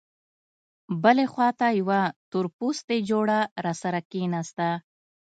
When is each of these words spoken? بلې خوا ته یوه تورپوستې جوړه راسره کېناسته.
بلې 1.03 1.25
خوا 1.31 1.49
ته 1.59 1.67
یوه 1.79 2.01
تورپوستې 2.31 2.97
جوړه 3.09 3.39
راسره 3.65 3.99
کېناسته. 4.11 4.67